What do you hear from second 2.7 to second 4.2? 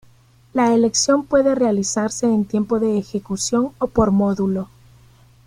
de ejecución o por